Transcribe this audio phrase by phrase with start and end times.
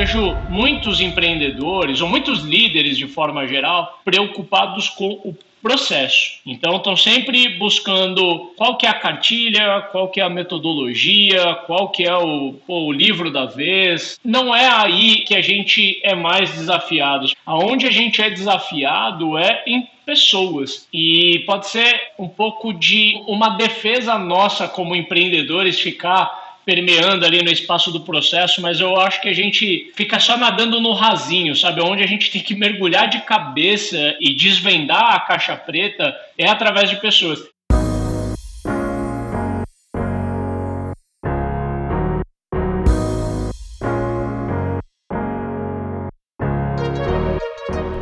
[0.00, 6.40] vejo muitos empreendedores ou muitos líderes de forma geral preocupados com o processo.
[6.46, 11.90] Então estão sempre buscando qual que é a cartilha, qual que é a metodologia, qual
[11.90, 14.18] que é o, o livro da vez.
[14.24, 17.26] Não é aí que a gente é mais desafiado.
[17.44, 20.88] Aonde a gente é desafiado é em pessoas.
[20.90, 27.50] E pode ser um pouco de uma defesa nossa como empreendedores ficar permeando ali no
[27.50, 31.80] espaço do processo, mas eu acho que a gente fica só nadando no rasinho, sabe?
[31.80, 36.90] Onde a gente tem que mergulhar de cabeça e desvendar a caixa preta é através
[36.90, 37.40] de pessoas.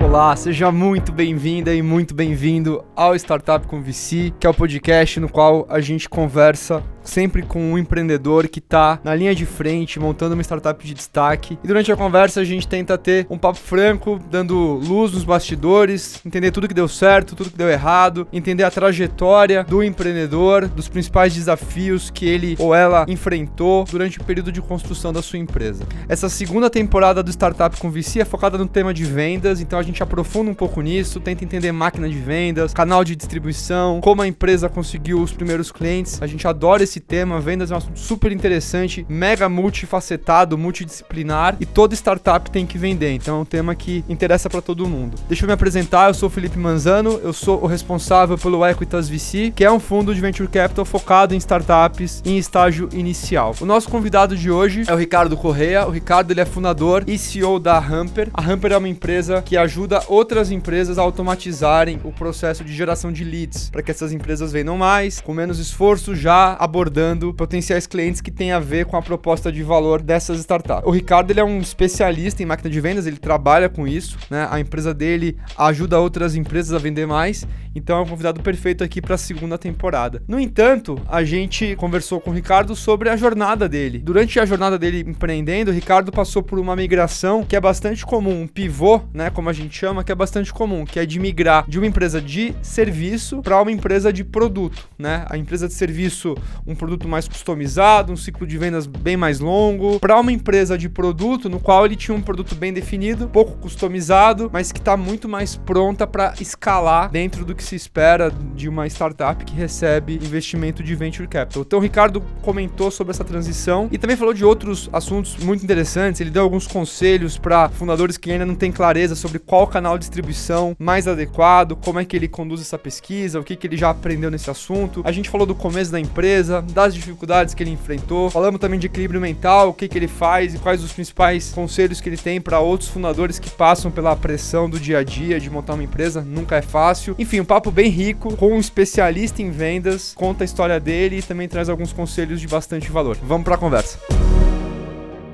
[0.00, 5.20] Olá, seja muito bem-vinda e muito bem-vindo ao Startup com VC, que é o podcast
[5.20, 9.98] no qual a gente conversa sempre com um empreendedor que está na linha de frente,
[9.98, 11.58] montando uma startup de destaque.
[11.64, 16.20] E durante a conversa a gente tenta ter um papo franco, dando luz nos bastidores,
[16.24, 20.88] entender tudo que deu certo, tudo que deu errado, entender a trajetória do empreendedor, dos
[20.88, 25.84] principais desafios que ele ou ela enfrentou durante o período de construção da sua empresa.
[26.08, 29.82] Essa segunda temporada do Startup com VC é focada no tema de vendas, então a
[29.82, 34.26] gente aprofunda um pouco nisso, tenta entender máquina de vendas, canal de distribuição, como a
[34.26, 36.20] empresa conseguiu os primeiros clientes.
[36.20, 37.40] A gente adora esse esse tema.
[37.40, 43.12] Vendas é um assunto super interessante, mega multifacetado, multidisciplinar e toda startup tem que vender.
[43.12, 45.16] Então é um tema que interessa para todo mundo.
[45.28, 49.08] Deixa eu me apresentar, eu sou o Felipe Manzano, eu sou o responsável pelo Equitas
[49.08, 53.54] VC, que é um fundo de venture capital focado em startups em estágio inicial.
[53.60, 55.86] O nosso convidado de hoje é o Ricardo Correia.
[55.86, 58.28] O Ricardo ele é fundador e CEO da Hamper.
[58.34, 63.12] A Hamper é uma empresa que ajuda outras empresas a automatizarem o processo de geração
[63.12, 67.86] de leads, para que essas empresas vendam mais, com menos esforço, já abordando abordando potenciais
[67.86, 70.86] clientes que têm a ver com a proposta de valor dessas startups.
[70.86, 74.48] O Ricardo ele é um especialista em máquina de vendas, ele trabalha com isso, né?
[74.50, 79.00] A empresa dele ajuda outras empresas a vender mais, então é um convidado perfeito aqui
[79.02, 80.22] para a segunda temporada.
[80.26, 83.98] No entanto, a gente conversou com o Ricardo sobre a jornada dele.
[83.98, 88.42] Durante a jornada dele empreendendo, o Ricardo passou por uma migração que é bastante comum,
[88.42, 91.68] um pivô, né, como a gente chama, que é bastante comum, que é de migrar
[91.68, 95.26] de uma empresa de serviço para uma empresa de produto, né?
[95.28, 96.34] A empresa de serviço,
[96.68, 100.88] um produto mais customizado, um ciclo de vendas bem mais longo, para uma empresa de
[100.88, 105.28] produto no qual ele tinha um produto bem definido, pouco customizado, mas que está muito
[105.28, 110.82] mais pronta para escalar dentro do que se espera de uma startup que recebe investimento
[110.82, 111.62] de venture capital.
[111.62, 116.20] Então o Ricardo comentou sobre essa transição e também falou de outros assuntos muito interessantes.
[116.20, 120.02] Ele deu alguns conselhos para fundadores que ainda não têm clareza sobre qual canal de
[120.02, 123.90] distribuição mais adequado, como é que ele conduz essa pesquisa, o que, que ele já
[123.90, 125.02] aprendeu nesse assunto.
[125.04, 128.30] A gente falou do começo da empresa, das dificuldades que ele enfrentou.
[128.30, 132.00] Falamos também de equilíbrio mental, o que, que ele faz e quais os principais conselhos
[132.00, 135.50] que ele tem para outros fundadores que passam pela pressão do dia a dia de
[135.50, 136.22] montar uma empresa.
[136.22, 137.14] Nunca é fácil.
[137.18, 141.22] Enfim, um papo bem rico com um especialista em vendas, conta a história dele e
[141.22, 143.16] também traz alguns conselhos de bastante valor.
[143.22, 143.98] Vamos para a conversa.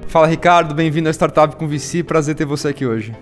[0.09, 3.13] Fala Ricardo, bem-vindo ao Startup com VC, prazer ter você aqui hoje.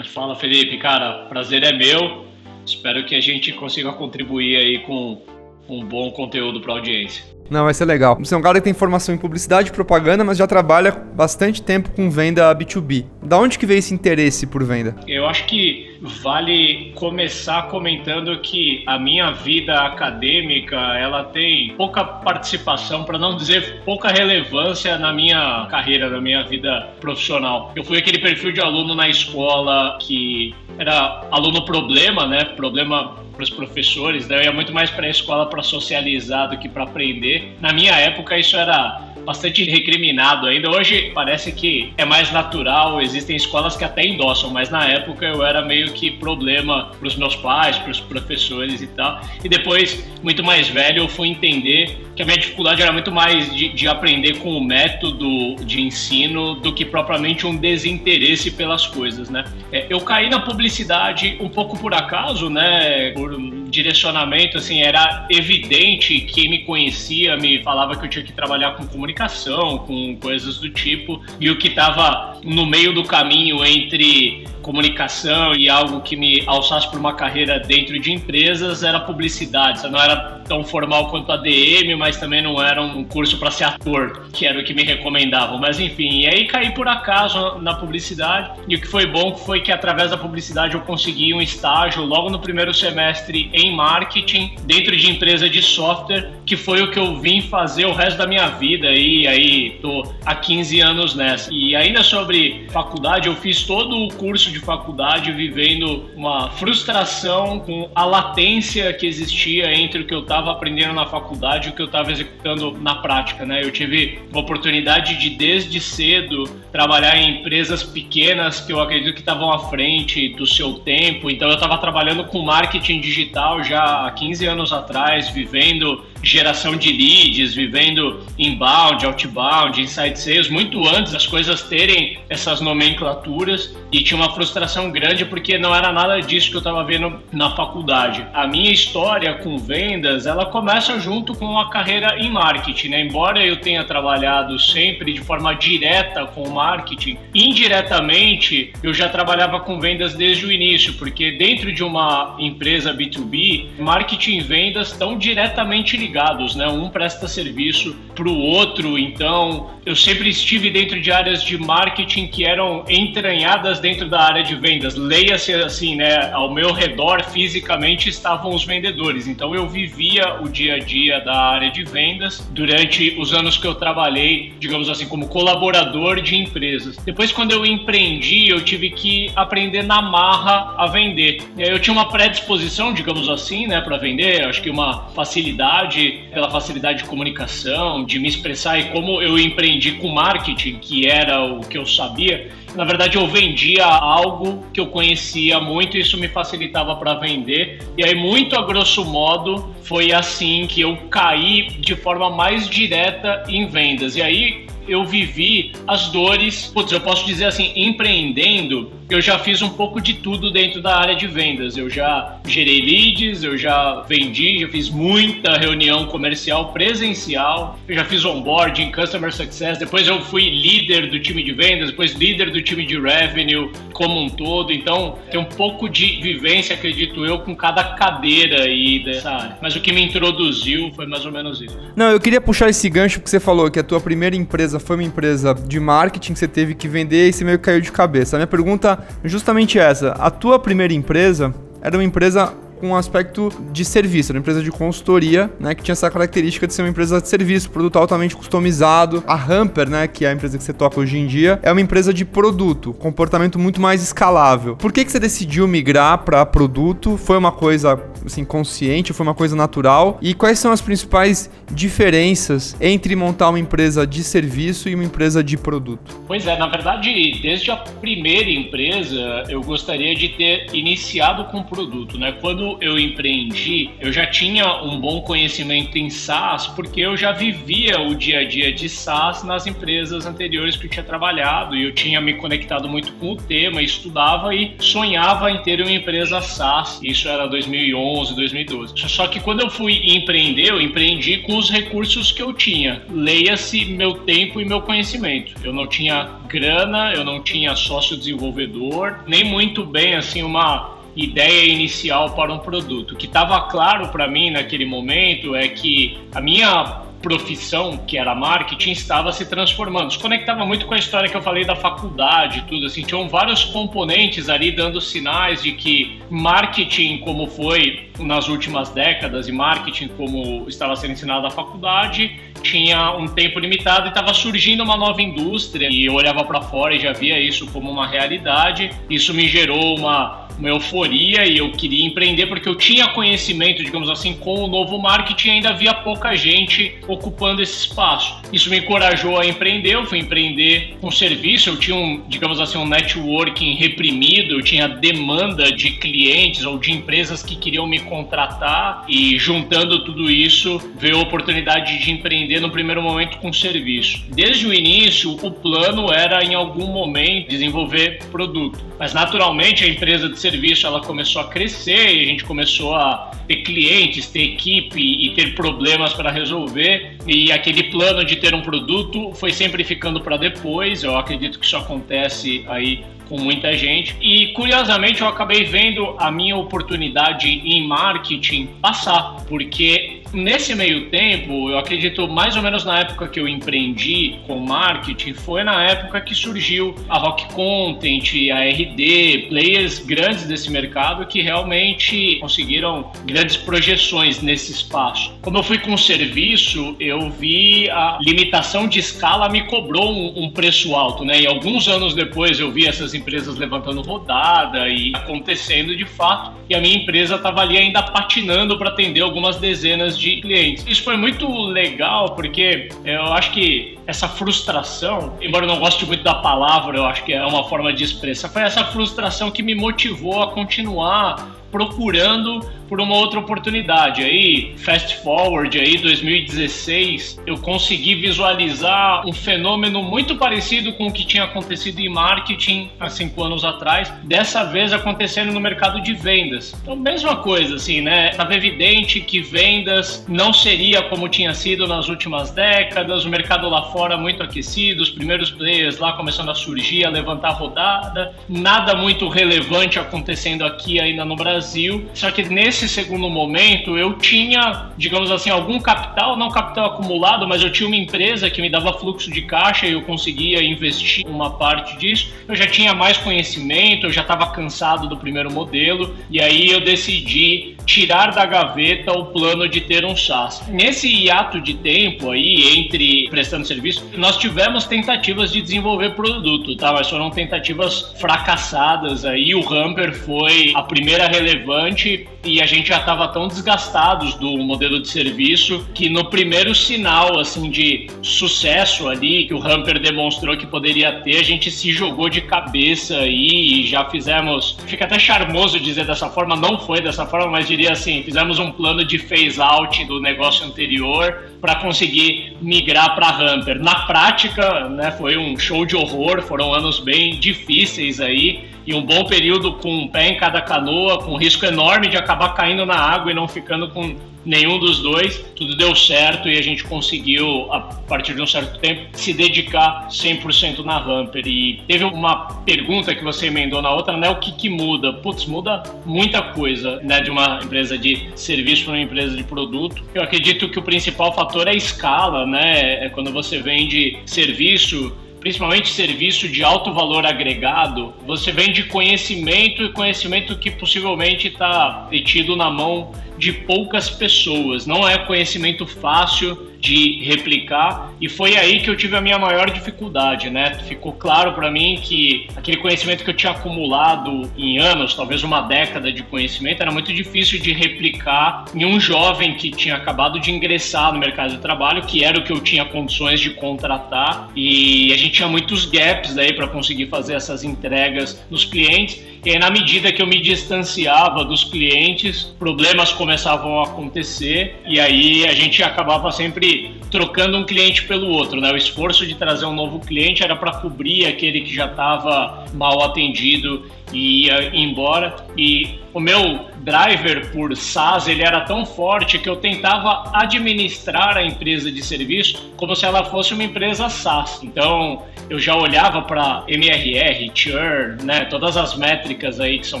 [0.14, 2.24] Fala Felipe, cara, prazer é meu.
[2.64, 5.22] Espero que a gente consiga contribuir aí com
[5.68, 7.33] um bom conteúdo para a audiência.
[7.50, 8.16] Não, vai ser legal.
[8.18, 11.62] Você é um cara que tem formação em publicidade e propaganda, mas já trabalha bastante
[11.62, 13.04] tempo com venda B2B.
[13.22, 14.96] Da onde que veio esse interesse por venda?
[15.06, 23.04] Eu acho que vale começar comentando que a minha vida acadêmica, ela tem pouca participação,
[23.04, 27.72] para não dizer pouca relevância na minha carreira, na minha vida profissional.
[27.74, 32.44] Eu fui aquele perfil de aluno na escola que era aluno problema, né?
[32.44, 34.38] Problema para os professores, né?
[34.38, 37.56] eu ia muito mais para a escola para socializar do que para aprender.
[37.60, 40.70] Na minha época, isso era bastante recriminado ainda.
[40.70, 45.44] Hoje parece que é mais natural, existem escolas que até endossam, mas na época eu
[45.44, 49.20] era meio que problema para os meus pais, para os professores e tal.
[49.42, 53.54] E depois, muito mais velho, eu fui entender que a minha dificuldade era muito mais
[53.54, 59.30] de, de aprender com o método de ensino do que propriamente um desinteresse pelas coisas,
[59.30, 59.44] né?
[59.72, 63.10] É, eu caí na publicidade um pouco por acaso, né?
[63.12, 68.32] Por um direcionamento, assim, era evidente quem me conhecia me falava que eu tinha que
[68.32, 73.64] trabalhar com comunicação, com coisas do tipo, e o que estava no meio do caminho
[73.64, 79.86] entre comunicação e algo que me alçasse para uma carreira dentro de empresas era publicidade,
[79.90, 83.64] não era tão formal quanto a DM, mas também não era um curso para ser
[83.64, 85.58] ator, que era o que me recomendavam.
[85.58, 88.50] Mas enfim, e aí caí por acaso na publicidade.
[88.68, 92.30] E o que foi bom foi que através da publicidade eu consegui um estágio logo
[92.30, 97.18] no primeiro semestre em marketing, dentro de empresa de software, que foi o que eu
[97.20, 98.90] vim fazer o resto da minha vida.
[98.92, 101.50] E aí tô há 15 anos nessa.
[101.52, 107.90] E ainda sobre faculdade, eu fiz todo o curso de faculdade vivendo uma frustração com
[107.94, 111.82] a latência que existia entre o que eu estava aprendendo na faculdade e o que
[111.82, 113.62] eu estava executando na prática, né?
[113.62, 119.52] Eu tive oportunidade de desde cedo trabalhar em empresas pequenas que eu acredito que estavam
[119.52, 121.30] à frente do seu tempo.
[121.30, 126.90] Então eu estava trabalhando com marketing digital já há 15 anos atrás, vivendo geração de
[126.90, 134.18] leads, vivendo inbound, outbound, inside sales, muito antes das coisas terem essas nomenclaturas e tinha
[134.18, 138.26] uma frustração grande porque não era nada disso que eu estava vendo na faculdade.
[138.32, 143.02] A minha história com vendas, ela começa junto com a carreira em marketing, né?
[143.02, 149.78] Embora eu tenha trabalhado sempre de forma direta com marketing, indiretamente eu já trabalhava com
[149.78, 155.96] vendas desde o início, porque dentro de uma empresa B2B, marketing e vendas estão diretamente
[155.96, 156.68] ligados ligados, né?
[156.68, 162.28] Um presta serviço para o outro, então eu sempre estive dentro de áreas de marketing
[162.28, 164.94] que eram entranhadas dentro da área de vendas.
[164.94, 166.30] Leia-se assim, né?
[166.32, 171.36] Ao meu redor fisicamente estavam os vendedores, então eu vivia o dia a dia da
[171.36, 176.96] área de vendas durante os anos que eu trabalhei, digamos assim, como colaborador de empresas.
[176.98, 181.42] Depois, quando eu empreendi, eu tive que aprender na marra a vender.
[181.58, 187.02] Eu tinha uma predisposição, digamos assim, né, para vender, acho que uma facilidade pela facilidade
[187.02, 191.78] de comunicação, de me expressar e como eu empreendi com marketing, que era o que
[191.78, 196.96] eu sabia, na verdade eu vendia algo que eu conhecia muito e isso me facilitava
[196.96, 197.78] para vender.
[197.96, 203.44] E aí, muito a grosso modo, foi assim que eu caí de forma mais direta
[203.48, 204.16] em vendas.
[204.16, 209.62] E aí eu vivi as dores, putz, eu posso dizer assim, empreendendo eu já fiz
[209.62, 211.76] um pouco de tudo dentro da área de vendas.
[211.76, 218.04] Eu já gerei leads, eu já vendi, já fiz muita reunião comercial presencial, eu já
[218.04, 222.62] fiz onboarding, customer success, depois eu fui líder do time de vendas, depois líder do
[222.62, 224.72] time de revenue como um todo.
[224.72, 229.58] Então, tem um pouco de vivência, acredito eu, com cada cadeira aí dessa área.
[229.60, 231.76] Mas o que me introduziu foi mais ou menos isso.
[231.94, 234.96] Não, eu queria puxar esse gancho porque você falou que a tua primeira empresa foi
[234.96, 237.92] uma empresa de marketing que você teve que vender e você meio que caiu de
[237.92, 238.36] cabeça.
[238.36, 238.93] A minha pergunta
[239.24, 240.12] justamente essa.
[240.12, 242.52] A tua primeira empresa era uma empresa
[242.84, 246.66] com um aspecto de serviço, era uma empresa de consultoria, né, que tinha essa característica
[246.66, 249.24] de ser uma empresa de serviço, produto altamente customizado.
[249.26, 251.80] A Hamper, né, que é a empresa que você toca hoje em dia, é uma
[251.80, 254.76] empresa de produto, comportamento muito mais escalável.
[254.76, 257.16] Por que, que você decidiu migrar para produto?
[257.16, 260.18] Foi uma coisa assim consciente, foi uma coisa natural?
[260.20, 265.42] E quais são as principais diferenças entre montar uma empresa de serviço e uma empresa
[265.42, 266.20] de produto?
[266.26, 272.18] Pois é, na verdade, desde a primeira empresa, eu gostaria de ter iniciado com produto,
[272.18, 272.32] né?
[272.40, 278.00] Quando eu empreendi, eu já tinha um bom conhecimento em SaaS, porque eu já vivia
[278.00, 281.92] o dia a dia de SaaS nas empresas anteriores que eu tinha trabalhado e eu
[281.92, 287.00] tinha me conectado muito com o tema, estudava e sonhava em ter uma empresa SaaS.
[287.02, 288.94] Isso era 2011, 2012.
[289.08, 293.02] Só que quando eu fui empreender, eu empreendi com os recursos que eu tinha.
[293.10, 295.54] Leia-se meu tempo e meu conhecimento.
[295.64, 301.64] Eu não tinha grana, eu não tinha sócio desenvolvedor, nem muito bem assim uma ideia
[301.64, 303.12] inicial para um produto.
[303.12, 308.34] O que estava claro para mim naquele momento é que a minha profissão, que era
[308.34, 310.12] marketing, estava se transformando.
[310.12, 313.64] Se conectava muito com a história que eu falei da faculdade, tudo assim, tinham vários
[313.64, 320.68] componentes ali dando sinais de que marketing, como foi nas últimas décadas, e marketing como
[320.68, 325.88] estava sendo ensinado na faculdade, tinha um tempo limitado e estava surgindo uma nova indústria
[325.90, 328.90] e eu olhava para fora e já via isso como uma realidade.
[329.08, 334.08] Isso me gerou uma uma euforia e eu queria empreender porque eu tinha conhecimento, digamos
[334.08, 338.40] assim, com o novo marketing e ainda havia pouca gente ocupando esse espaço.
[338.52, 342.78] Isso me encorajou a empreender, eu fui empreender com serviço, eu tinha um, digamos assim,
[342.78, 349.04] um networking reprimido, eu tinha demanda de clientes ou de empresas que queriam me contratar
[349.08, 354.24] e juntando tudo isso, veio a oportunidade de empreender no primeiro momento com serviço.
[354.28, 360.28] Desde o início, o plano era em algum momento desenvolver produto, mas naturalmente a empresa
[360.28, 365.00] de serviço ela começou a crescer e a gente começou a ter clientes, ter equipe
[365.00, 367.16] e ter problemas para resolver.
[367.26, 371.02] E aquele plano de ter um produto foi sempre ficando para depois.
[371.02, 374.14] Eu acredito que isso acontece aí com muita gente.
[374.20, 381.70] E curiosamente eu acabei vendo a minha oportunidade em marketing passar, porque Nesse meio tempo,
[381.70, 386.20] eu acredito mais ou menos na época que eu empreendi com marketing, foi na época
[386.20, 393.56] que surgiu a Rock Content, a RD, players grandes desse mercado que realmente conseguiram grandes
[393.56, 395.32] projeções nesse espaço.
[395.40, 400.50] Como eu fui com serviço, eu vi a limitação de escala me cobrou um, um
[400.50, 401.42] preço alto, né?
[401.42, 406.74] E alguns anos depois eu vi essas empresas levantando rodada e acontecendo de fato, e
[406.74, 410.84] a minha empresa estava ali ainda patinando para atender algumas dezenas de clientes.
[410.86, 416.22] Isso foi muito legal porque eu acho que essa frustração, embora eu não goste muito
[416.22, 419.74] da palavra, eu acho que é uma forma de expressar, foi essa frustração que me
[419.74, 424.22] motivou a continuar procurando por uma outra oportunidade.
[424.22, 431.24] Aí, fast forward, aí 2016, eu consegui visualizar um fenômeno muito parecido com o que
[431.24, 436.74] tinha acontecido em marketing há cinco anos atrás, dessa vez acontecendo no mercado de vendas.
[436.82, 438.30] Então, mesma coisa, assim, né?
[438.30, 443.84] Estava evidente que vendas não seria como tinha sido nas últimas décadas, o mercado lá
[443.90, 448.94] fora muito aquecido, os primeiros players lá começando a surgir, a levantar a rodada, nada
[448.94, 452.08] muito relevante acontecendo aqui ainda no Brasil.
[452.14, 457.46] Só que nesse nesse segundo momento, eu tinha, digamos assim, algum capital, não capital acumulado,
[457.46, 461.24] mas eu tinha uma empresa que me dava fluxo de caixa e eu conseguia investir
[461.24, 462.32] uma parte disso.
[462.48, 466.80] Eu já tinha mais conhecimento, eu já estava cansado do primeiro modelo, e aí eu
[466.80, 470.66] decidi tirar da gaveta o plano de ter um SaaS.
[470.68, 476.92] Nesse hiato de tempo aí, entre prestando serviço, nós tivemos tentativas de desenvolver produto, tá?
[476.92, 479.54] Mas foram tentativas fracassadas aí.
[479.54, 485.00] O Hamper foi a primeira relevante e a gente já estava tão desgastados do modelo
[485.00, 490.66] de serviço que no primeiro sinal assim de sucesso ali que o Hamper demonstrou que
[490.66, 495.80] poderia ter, a gente se jogou de cabeça aí e já fizemos, fica até charmoso
[495.80, 499.60] dizer dessa forma, não foi dessa forma, mas diria assim, fizemos um plano de phase
[499.60, 503.80] out do negócio anterior para conseguir migrar para Hamper.
[503.80, 509.02] Na prática, né, foi um show de horror, foram anos bem difíceis aí e um
[509.02, 512.96] bom período com um pé em cada canoa, com risco enorme de acabar caindo na
[512.96, 515.38] água e não ficando com nenhum dos dois.
[515.56, 520.08] Tudo deu certo e a gente conseguiu, a partir de um certo tempo, se dedicar
[520.08, 521.46] 100% na Hamper.
[521.46, 524.28] E teve uma pergunta que você emendou na outra, né?
[524.28, 525.12] O que, que muda?
[525.12, 527.20] Putz, muda muita coisa, né?
[527.20, 530.02] De uma empresa de serviço para uma empresa de produto.
[530.14, 533.04] Eu acredito que o principal fator é a escala, né?
[533.06, 539.92] É quando você vende serviço principalmente serviço de alto valor agregado, você vende conhecimento e
[539.92, 544.86] conhecimento que possivelmente está detido na mão de poucas pessoas.
[544.86, 549.70] Não é conhecimento fácil de replicar e foi aí que eu tive a minha maior
[549.70, 550.78] dificuldade, né?
[550.86, 555.62] Ficou claro para mim que aquele conhecimento que eu tinha acumulado em anos, talvez uma
[555.62, 560.50] década de conhecimento, era muito difícil de replicar em um jovem que tinha acabado de
[560.50, 565.10] ingressar no mercado de trabalho, que era o que eu tinha condições de contratar e
[565.10, 569.22] a gente tinha muitos gaps aí para conseguir fazer essas entregas nos clientes.
[569.44, 575.46] E na medida que eu me distanciava dos clientes, problemas começavam a acontecer e aí
[575.46, 578.72] a gente acabava sempre trocando um cliente pelo outro, né?
[578.72, 583.02] O esforço de trazer um novo cliente era para cobrir aquele que já estava mal
[583.02, 585.36] atendido e ia embora.
[585.58, 591.44] E o meu driver por SaaS ele era tão forte que eu tentava administrar a
[591.44, 594.60] empresa de serviço como se ela fosse uma empresa SaaS.
[594.62, 600.00] Então eu já olhava para MRR, churn, né, todas as métricas aí que são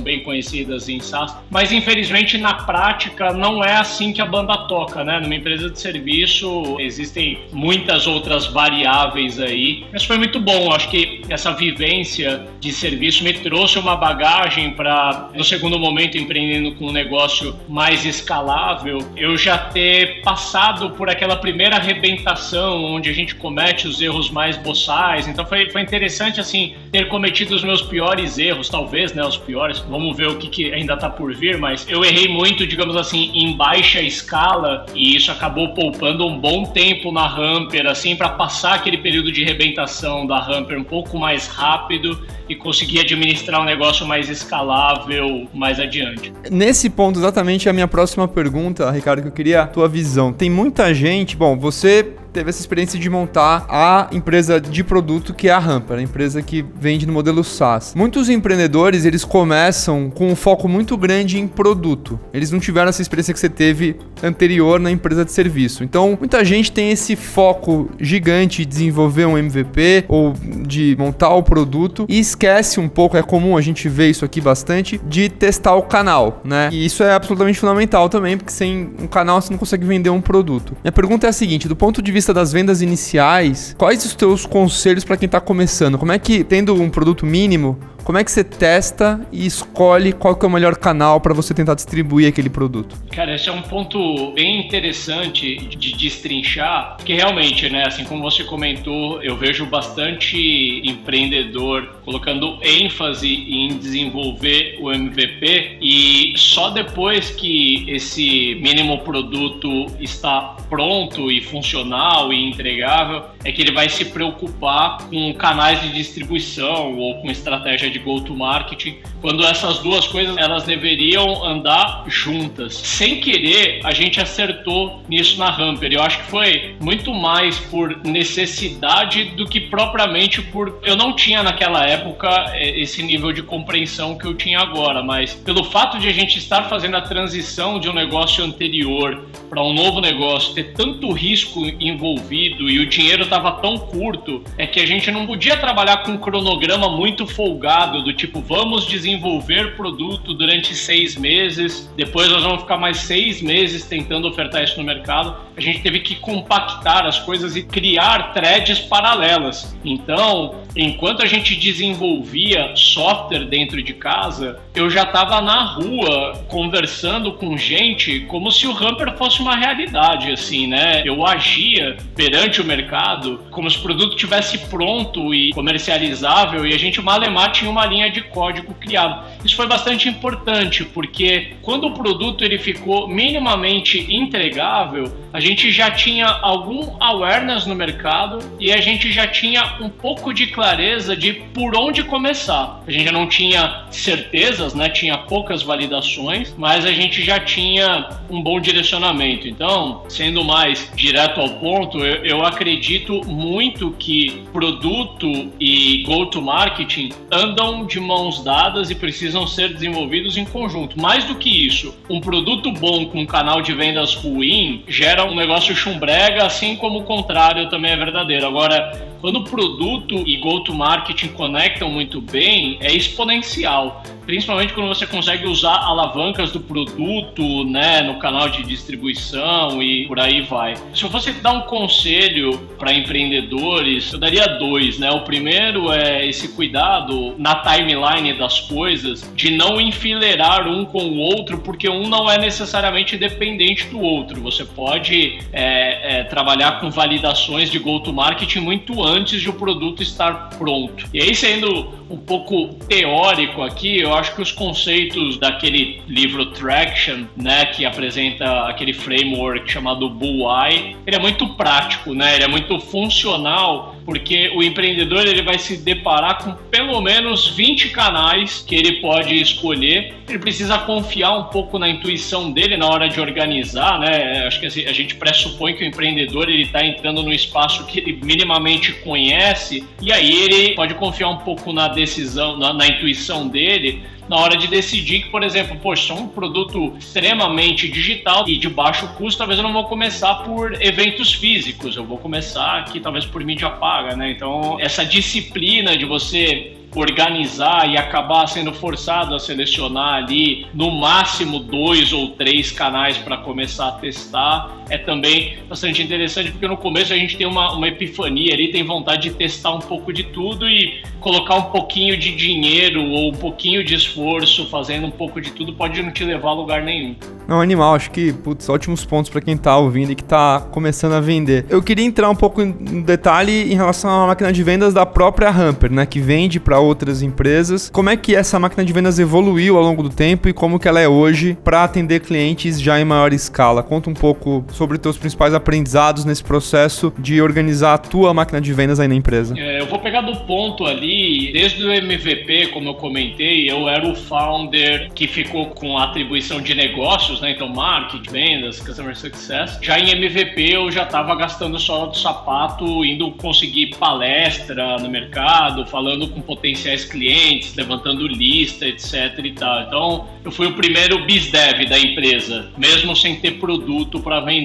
[0.00, 5.02] bem conhecidas em SaaS, mas infelizmente na prática não é assim que a banda toca,
[5.02, 5.18] né?
[5.18, 10.72] Numa empresa de serviço existem muitas outras variáveis aí, mas foi muito bom.
[10.72, 16.74] Acho que essa vivência de serviço me trouxe uma bagagem para no segundo momento empreendendo
[16.74, 23.12] com um negócio mais escalável, eu já ter passado por aquela primeira arrebentação onde a
[23.12, 24.92] gente comete os erros mais boçais
[25.28, 29.24] então foi, foi interessante, assim, ter cometido os meus piores erros, talvez, né?
[29.24, 29.78] Os piores.
[29.88, 33.30] Vamos ver o que, que ainda tá por vir, mas eu errei muito, digamos assim,
[33.34, 38.74] em baixa escala e isso acabou poupando um bom tempo na Hamper, assim, para passar
[38.74, 44.06] aquele período de rebentação da Hamper um pouco mais rápido e conseguir administrar um negócio
[44.06, 46.32] mais escalável mais adiante.
[46.50, 50.32] Nesse ponto, exatamente a minha próxima pergunta, Ricardo, que eu queria a tua visão.
[50.32, 55.48] Tem muita gente, bom, você teve essa experiência de montar a empresa de produto que
[55.48, 57.94] é a Hamper, a empresa que vende no modelo SaaS.
[57.94, 62.18] Muitos empreendedores, eles começam com um foco muito grande em produto.
[62.32, 65.84] Eles não tiveram essa experiência que você teve anterior na empresa de serviço.
[65.84, 70.32] Então, muita gente tem esse foco gigante de desenvolver um MVP ou
[70.66, 74.40] de montar o produto e esquece um pouco, é comum a gente ver isso aqui
[74.40, 76.68] bastante, de testar o canal, né?
[76.72, 80.20] E isso é absolutamente fundamental também, porque sem um canal você não consegue vender um
[80.20, 80.76] produto.
[80.82, 84.44] Minha pergunta é a seguinte, do ponto de vista das vendas iniciais, quais os teus
[84.44, 85.96] conselhos para quem está começando?
[85.96, 90.34] Como é que, tendo um produto mínimo, como é que você testa e escolhe qual
[90.34, 92.96] que é o melhor canal para você tentar distribuir aquele produto?
[93.12, 98.44] Cara, esse é um ponto bem interessante de destrinchar, porque realmente, né, assim como você
[98.44, 107.84] comentou, eu vejo bastante empreendedor colocando ênfase em desenvolver o MVP e só depois que
[107.88, 114.98] esse mínimo produto está pronto e funcional e entregável é que ele vai se preocupar
[115.08, 121.44] com canais de distribuição ou com estratégia de go-to-marketing, quando essas duas coisas elas deveriam
[121.44, 122.74] andar juntas.
[122.74, 125.92] Sem querer, a gente acertou nisso na Hamper.
[125.92, 131.42] Eu acho que foi muito mais por necessidade do que propriamente por eu não tinha
[131.42, 136.08] naquela época é, esse nível de compreensão que eu tinha agora, mas pelo fato de
[136.08, 140.72] a gente estar fazendo a transição de um negócio anterior para um novo negócio, ter
[140.72, 145.56] tanto risco envolvido e o dinheiro estava tão curto, é que a gente não podia
[145.56, 152.28] trabalhar com um cronograma muito folgado do tipo, vamos desenvolver produto durante seis meses, depois
[152.30, 155.36] nós vamos ficar mais seis meses tentando ofertar isso no mercado.
[155.56, 159.76] A gente teve que compactar as coisas e criar threads paralelas.
[159.84, 167.32] Então, enquanto a gente desenvolvia software dentro de casa, eu já estava na rua conversando
[167.32, 171.02] com gente como se o Hamper fosse uma realidade, assim, né?
[171.04, 176.78] Eu agia perante o mercado como se o produto tivesse pronto e comercializável e a
[176.78, 179.24] gente malemar tinha uma linha de código criado.
[179.44, 185.90] Isso foi bastante importante, porque quando o produto ele ficou minimamente entregável, a gente já
[185.90, 191.32] tinha algum awareness no mercado e a gente já tinha um pouco de clareza de
[191.32, 192.84] por onde começar.
[192.86, 194.88] A gente não tinha certezas, né?
[194.88, 199.48] Tinha poucas validações, mas a gente já tinha um bom direcionamento.
[199.48, 207.84] Então, sendo mais direto ao ponto, eu, eu acredito muito que produto e go-to-marketing andam
[207.84, 211.00] de mãos dadas e precisam ser desenvolvidos em conjunto.
[211.00, 215.34] Mais do que isso, um produto bom com um canal de vendas ruim gera um
[215.34, 218.46] negócio chumbrega, assim como o contrário também é verdadeiro.
[218.46, 224.02] Agora, quando produto e go-to-marketing conectam muito bem, é exponencial.
[224.26, 230.20] Principalmente quando você consegue usar alavancas do produto, né, no canal de distribuição e por
[230.20, 230.74] aí vai.
[230.94, 235.10] Se eu fosse dar um conselho para empreendedores, eu daria dois, né?
[235.10, 241.18] O primeiro é esse cuidado na timeline das coisas de não enfileirar um com o
[241.18, 244.40] outro, porque um não é necessariamente dependente do outro.
[244.42, 250.02] Você pode é, é, trabalhar com validações de go-to-marketing muito antes antes de o produto
[250.02, 251.08] estar pronto.
[251.14, 257.24] E aí, sendo um pouco teórico aqui, eu acho que os conceitos daquele livro Traction,
[257.36, 262.34] né, que apresenta aquele framework chamado Bullseye, ele é muito prático, né?
[262.34, 267.90] Ele é muito funcional, porque o empreendedor ele vai se deparar com pelo menos 20
[267.90, 270.14] canais que ele pode escolher.
[270.28, 274.46] Ele precisa confiar um pouco na intuição dele na hora de organizar, né?
[274.46, 278.18] Acho que a gente pressupõe que o empreendedor ele está entrando no espaço que ele
[278.22, 284.02] minimamente conhece e aí ele pode confiar um pouco na decisão, na, na intuição dele
[284.28, 288.68] na hora de decidir que, por exemplo, poxa, é um produto extremamente digital e de
[288.68, 293.26] baixo custo, talvez eu não vou começar por eventos físicos, eu vou começar aqui talvez
[293.26, 294.30] por mídia paga, né?
[294.30, 301.58] Então, essa disciplina de você organizar e acabar sendo forçado a selecionar ali no máximo
[301.58, 307.14] dois ou três canais para começar a testar é também bastante interessante porque no começo
[307.14, 310.68] a gente tem uma, uma epifania ali, tem vontade de testar um pouco de tudo
[310.68, 315.50] e colocar um pouquinho de dinheiro ou um pouquinho de esforço fazendo um pouco de
[315.52, 317.16] tudo pode não te levar a lugar nenhum.
[317.48, 321.14] Não, animal, acho que, putz, ótimos pontos para quem tá ouvindo e que tá começando
[321.14, 321.66] a vender.
[321.68, 325.50] Eu queria entrar um pouco em detalhe em relação à máquina de vendas da própria
[325.50, 327.90] Hamper, né, que vende para outras empresas.
[327.90, 330.86] Como é que essa máquina de vendas evoluiu ao longo do tempo e como que
[330.86, 333.82] ela é hoje para atender clientes já em maior escala?
[333.82, 338.72] Conta um pouco sobre teus principais aprendizados nesse processo de organizar a tua máquina de
[338.72, 339.54] vendas aí na empresa.
[339.58, 344.06] É, eu vou pegar do ponto ali, desde o MVP, como eu comentei, eu era
[344.06, 347.52] o founder que ficou com a atribuição de negócios, né?
[347.52, 349.78] Então, marketing, vendas, customer success.
[349.82, 355.86] Já em MVP, eu já estava gastando só do sapato, indo conseguir palestra no mercado,
[355.86, 359.82] falando com potenciais clientes, levantando lista, etc e tal.
[359.82, 364.61] Então, eu fui o primeiro BizDev da empresa, mesmo sem ter produto para vender.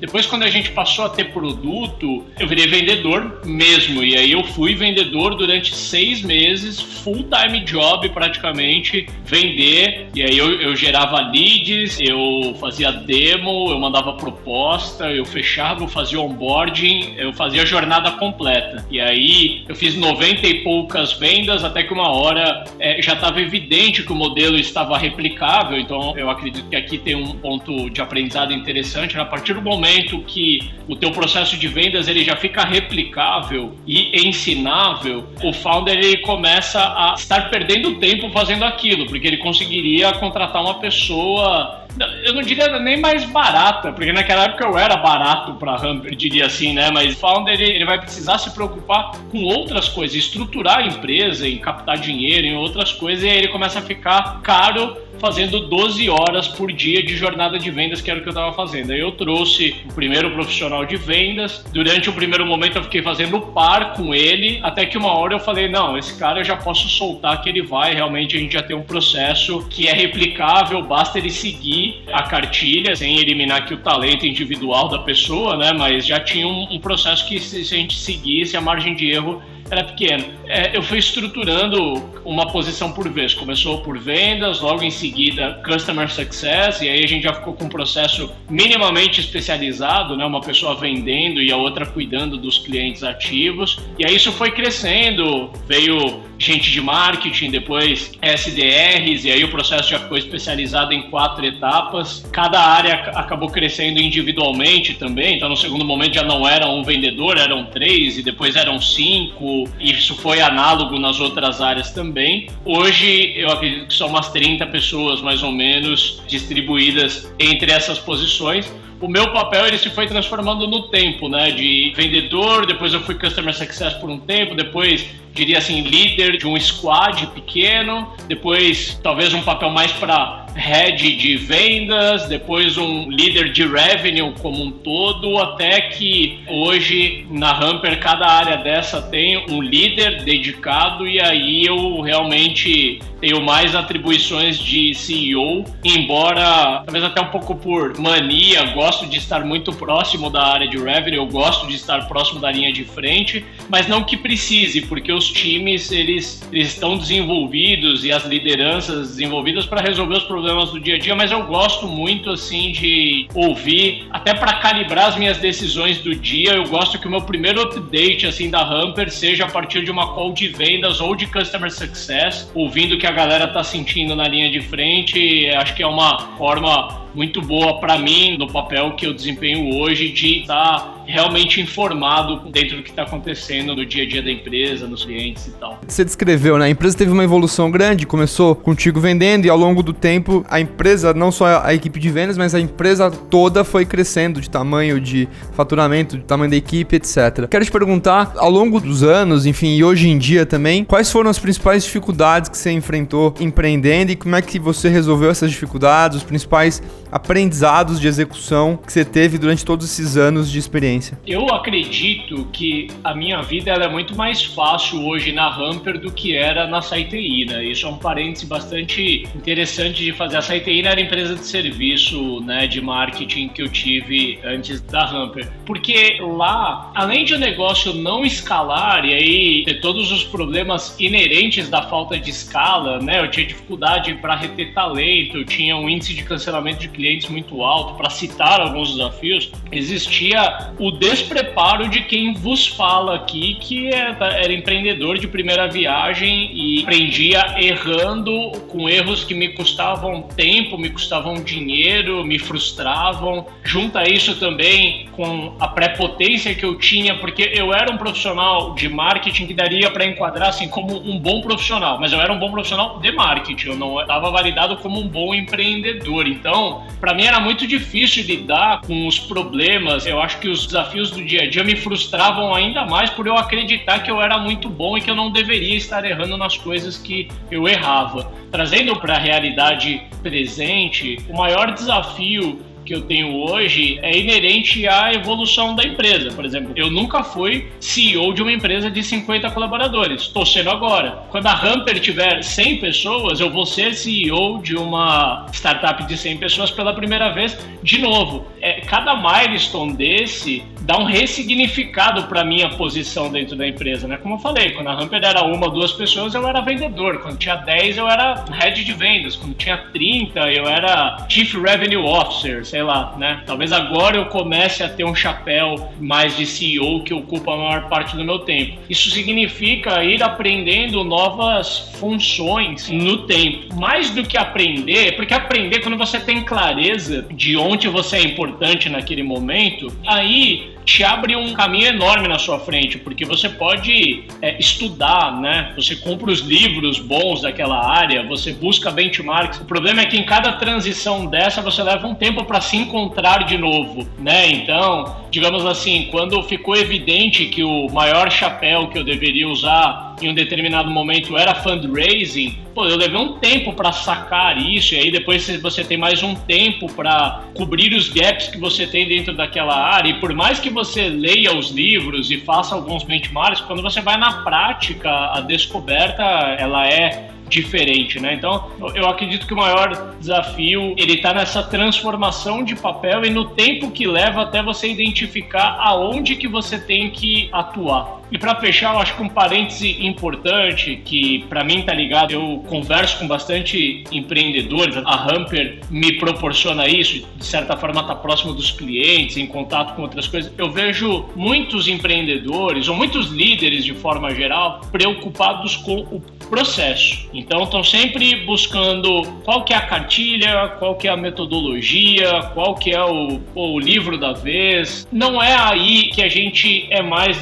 [0.00, 4.04] Depois, quando a gente passou a ter produto, eu virei vendedor mesmo.
[4.04, 10.08] E aí eu fui vendedor durante seis meses, full time job praticamente, vender.
[10.14, 15.88] E aí eu, eu gerava leads, eu fazia demo, eu mandava proposta, eu fechava, eu
[15.88, 18.86] fazia onboarding, eu fazia a jornada completa.
[18.90, 23.40] E aí eu fiz 90 e poucas vendas, até que uma hora é, já estava
[23.40, 25.78] evidente que o modelo estava replicável.
[25.78, 29.18] Então eu acredito que aqui tem um ponto de aprendizado interessante.
[29.18, 34.26] A partir do momento que o teu processo de vendas ele já fica replicável e
[34.26, 40.60] ensinável, o founder ele começa a estar perdendo tempo fazendo aquilo, porque ele conseguiria contratar
[40.60, 41.86] uma pessoa
[42.22, 46.46] eu não diria nem mais barata, porque naquela época eu era barato para Hamper, diria
[46.46, 46.90] assim, né?
[46.92, 51.58] Mas o founder ele vai precisar se preocupar com outras coisas, estruturar a empresa, em
[51.58, 56.48] captar dinheiro, em outras coisas, e aí ele começa a ficar caro fazendo 12 horas
[56.48, 58.92] por dia de jornada de vendas, que era o que eu estava fazendo.
[58.92, 61.64] Aí eu trouxe o primeiro profissional de vendas.
[61.72, 65.40] Durante o primeiro momento eu fiquei fazendo par com ele, até que uma hora eu
[65.40, 67.94] falei: não, esse cara eu já posso soltar que ele vai.
[67.94, 72.94] Realmente a gente já tem um processo que é replicável, basta ele seguir a cartilha,
[72.94, 75.72] sem eliminar aqui o talento individual da pessoa, né?
[75.72, 79.10] Mas já tinha um, um processo que se, se a gente seguisse, a margem de
[79.10, 80.24] erro era pequeno.
[80.46, 83.34] É, eu fui estruturando uma posição por vez.
[83.34, 87.64] Começou por vendas, logo em seguida Customer Success, e aí a gente já ficou com
[87.64, 90.24] um processo minimamente especializado, né?
[90.24, 93.78] uma pessoa vendendo e a outra cuidando dos clientes ativos.
[93.98, 99.90] E aí isso foi crescendo, veio gente de marketing, depois SDRs, e aí o processo
[99.90, 102.24] já ficou especializado em quatro etapas.
[102.32, 107.36] Cada área acabou crescendo individualmente também, então no segundo momento já não era um vendedor,
[107.36, 112.48] eram três, e depois eram cinco, isso foi análogo nas outras áreas também.
[112.64, 118.70] Hoje eu acredito que são umas 30 pessoas mais ou menos distribuídas entre essas posições
[119.00, 121.50] o meu papel ele se foi transformando no tempo, né?
[121.50, 125.06] De vendedor, depois eu fui customer success por um tempo, depois
[125.38, 131.36] diria assim, líder de um squad pequeno, depois talvez um papel mais para head de
[131.36, 138.26] vendas, depois um líder de revenue como um todo, até que hoje na Hamper cada
[138.26, 145.64] área dessa tem um líder dedicado e aí eu realmente tenho mais atribuições de CEO,
[145.84, 150.78] embora talvez até um pouco por mania, gosto de estar muito próximo da área de
[150.78, 155.12] revenue, eu gosto de estar próximo da linha de frente, mas não que precise, porque
[155.12, 160.80] os times eles, eles estão desenvolvidos e as lideranças desenvolvidas para resolver os problemas do
[160.80, 165.36] dia a dia, mas eu gosto muito assim de ouvir, até para calibrar as minhas
[165.36, 169.50] decisões do dia, eu gosto que o meu primeiro update assim da Hamper seja a
[169.50, 173.62] partir de uma call de vendas ou de customer success, ouvindo que a galera tá
[173.62, 175.46] sentindo na linha de frente.
[175.50, 180.10] Acho que é uma forma muito boa para mim no papel que eu desempenho hoje
[180.10, 184.30] de estar tá realmente informado dentro do que está acontecendo no dia a dia da
[184.30, 185.80] empresa, nos clientes e tal.
[185.86, 186.66] Você descreveu, né?
[186.66, 190.60] A empresa teve uma evolução grande, começou contigo vendendo e ao longo do tempo a
[190.60, 195.00] empresa, não só a equipe de vendas, mas a empresa toda foi crescendo de tamanho,
[195.00, 197.48] de faturamento, de tamanho da equipe, etc.
[197.50, 201.30] Quero te perguntar, ao longo dos anos, enfim, e hoje em dia também, quais foram
[201.30, 206.18] as principais dificuldades que você enfrentou empreendendo e como é que você resolveu essas dificuldades,
[206.18, 211.18] os principais aprendizados de execução que você teve durante todos esses anos de experiência?
[211.26, 216.36] Eu acredito que a minha vida é muito mais fácil hoje na Hamper do que
[216.36, 217.64] era na SciTI, né?
[217.64, 220.36] Isso é um parêntese bastante interessante de fazer.
[220.36, 225.04] A SciTI era a empresa de serviço, né, de marketing que eu tive antes da
[225.04, 225.48] Hamper.
[225.64, 231.68] Porque lá, além de o negócio não escalar e aí ter todos os problemas inerentes
[231.68, 233.20] da falta de escala, né?
[233.20, 237.62] Eu tinha dificuldade para reter talento, eu tinha um índice de cancelamento de clientes muito
[237.62, 244.16] alto, para citar alguns desafios, existia o despreparo de quem vos fala aqui, que é,
[244.20, 250.90] era empreendedor de primeira viagem e aprendia errando, com erros que me custavam tempo, me
[250.90, 253.46] custavam dinheiro, me frustravam.
[253.64, 258.88] Junta isso também com a prepotência que eu tinha, porque eu era um profissional de
[258.88, 262.50] marketing que daria para enquadrar assim como um bom profissional, mas eu era um bom
[262.50, 266.26] profissional de marketing, eu não estava validado como um bom empreendedor.
[266.26, 270.06] Então, para mim era muito difícil lidar lidar com os problemas.
[270.06, 273.36] Eu acho que os desafios do dia a dia me frustravam ainda mais por eu
[273.36, 276.96] acreditar que eu era muito bom e que eu não deveria estar errando nas coisas
[276.96, 278.32] que eu errava.
[278.50, 282.58] Trazendo para a realidade presente, o maior desafio
[282.88, 286.30] que eu tenho hoje é inerente à evolução da empresa.
[286.32, 290.22] Por exemplo, eu nunca fui CEO de uma empresa de 50 colaboradores.
[290.22, 291.22] Estou sendo agora.
[291.28, 296.38] Quando a Hamper tiver 100 pessoas, eu vou ser CEO de uma startup de 100
[296.38, 298.46] pessoas pela primeira vez de novo.
[298.58, 304.16] É, cada milestone desse dá um ressignificado para minha posição dentro da empresa, né?
[304.16, 307.18] Como eu falei, quando a Hamper era uma ou duas pessoas, eu era vendedor.
[307.18, 309.36] Quando tinha 10, eu era head de vendas.
[309.36, 313.42] Quando tinha 30, eu era chief revenue officer, sei lá, né?
[313.44, 317.88] Talvez agora eu comece a ter um chapéu mais de CEO que ocupa a maior
[317.90, 318.78] parte do meu tempo.
[318.88, 323.74] Isso significa ir aprendendo novas funções no tempo.
[323.78, 328.88] Mais do que aprender, porque aprender quando você tem clareza de onde você é importante
[328.88, 334.58] naquele momento, aí te abre um caminho enorme na sua frente, porque você pode é,
[334.58, 335.74] estudar, né?
[335.76, 339.60] Você compra os livros bons daquela área, você busca benchmarks.
[339.60, 343.44] O problema é que em cada transição dessa você leva um tempo para se encontrar
[343.44, 344.50] de novo, né?
[344.50, 350.30] Então, digamos assim, quando ficou evidente que o maior chapéu que eu deveria usar em
[350.30, 355.10] um determinado momento era fundraising, pô, eu levei um tempo para sacar isso, e aí
[355.10, 359.76] depois você tem mais um tempo para cobrir os gaps que você tem dentro daquela
[359.76, 364.00] área, e por mais que você leia os livros e faça alguns benchmarks, quando você
[364.00, 368.34] vai na prática, a descoberta ela é diferente, né?
[368.34, 373.46] Então, eu acredito que o maior desafio ele está nessa transformação de papel e no
[373.46, 378.17] tempo que leva até você identificar aonde que você tem que atuar.
[378.30, 382.64] E para fechar, eu acho que um parêntese importante que para mim tá ligado, eu
[382.68, 388.70] converso com bastante empreendedores, a Hamper me proporciona isso, de certa forma tá próximo dos
[388.70, 390.52] clientes, em contato com outras coisas.
[390.58, 397.28] Eu vejo muitos empreendedores ou muitos líderes de forma geral preocupados com o processo.
[397.32, 402.74] Então estão sempre buscando qual que é a cartilha, qual que é a metodologia, qual
[402.74, 405.06] que é o, o livro da vez.
[405.12, 407.36] Não é aí que a gente é mais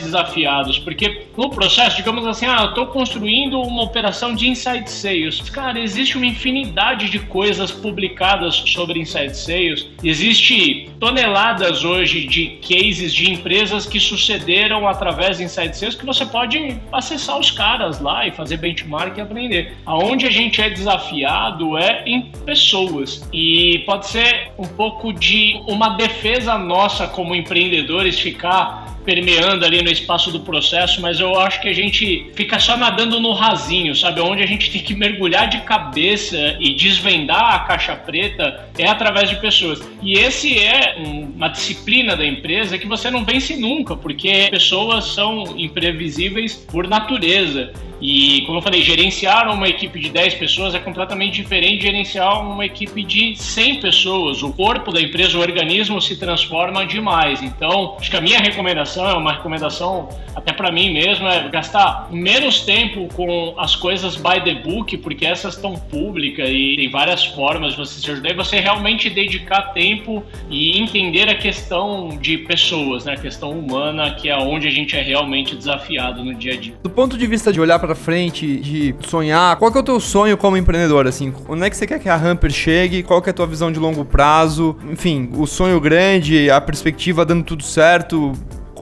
[0.77, 5.41] desafiados, porque no processo, digamos assim, ah, eu estou construindo uma operação de inside sales.
[5.51, 9.87] Cara, existe uma infinidade de coisas publicadas sobre inside sales.
[10.03, 16.25] Existe toneladas hoje de cases de empresas que sucederam através de inside sales que você
[16.27, 19.77] pode acessar os caras lá e fazer benchmark e aprender.
[19.85, 23.29] Aonde a gente é desafiado é em pessoas.
[23.33, 29.91] E pode ser um pouco de uma defesa nossa como empreendedores ficar permeando ali no
[29.91, 34.21] espaço do processo, mas eu acho que a gente fica só nadando no rasinho, sabe?
[34.21, 39.31] Onde a gente tem que mergulhar de cabeça e desvendar a caixa preta é através
[39.31, 39.81] de pessoas.
[40.03, 45.55] E esse é uma disciplina da empresa que você não vence nunca, porque pessoas são
[45.57, 47.73] imprevisíveis por natureza.
[48.01, 52.43] E, como eu falei, gerenciar uma equipe de 10 pessoas é completamente diferente de gerenciar
[52.43, 54.43] uma equipe de 100 pessoas.
[54.43, 57.43] O corpo da empresa, o organismo se transforma demais.
[57.43, 62.09] Então, acho que a minha recomendação é uma recomendação até para mim mesmo é gastar
[62.13, 67.25] menos tempo com as coisas by the book, porque essas estão públicas e tem várias
[67.25, 72.37] formas de você se ajudar e você realmente dedicar tempo e entender a questão de
[72.37, 73.15] pessoas, né?
[73.15, 76.75] a questão humana, que é onde a gente é realmente desafiado no dia a dia.
[76.83, 80.01] Do ponto de vista de olhar para frente, de sonhar, qual que é o teu
[80.01, 81.33] sonho como empreendedor, assim?
[81.49, 83.03] Onde é que você quer que a Hamper chegue?
[83.03, 84.77] Qual que é a tua visão de longo prazo?
[84.91, 88.33] Enfim, o sonho grande, a perspectiva dando tudo certo,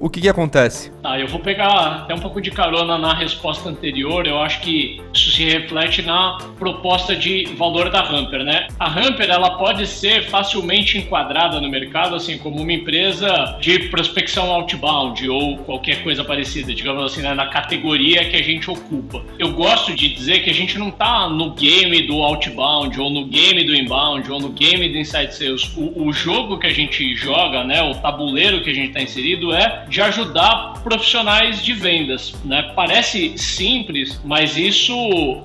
[0.00, 0.93] o que, que acontece?
[1.04, 4.26] Tá, eu vou pegar até um pouco de carona na resposta anterior.
[4.26, 8.68] Eu acho que isso se reflete na proposta de valor da Hamper, né?
[8.80, 14.50] A Hamper ela pode ser facilmente enquadrada no mercado assim como uma empresa de prospecção
[14.50, 17.34] outbound ou qualquer coisa parecida, digamos assim, né?
[17.34, 19.22] na categoria que a gente ocupa.
[19.38, 23.26] Eu gosto de dizer que a gente não está no game do outbound ou no
[23.26, 25.70] game do inbound ou no game do inside sales.
[25.76, 27.82] O, o jogo que a gente joga, né?
[27.82, 32.32] O tabuleiro que a gente está inserido é de ajudar profissionais de vendas.
[32.44, 32.70] Né?
[32.74, 34.94] Parece simples, mas isso